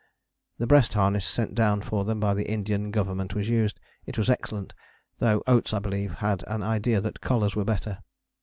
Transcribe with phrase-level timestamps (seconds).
[0.57, 4.31] The breast harness sent down for them by the Indian Government was used: it was
[4.31, 4.73] excellent;
[5.19, 7.99] though Oates, I believe, had an idea that collars were better.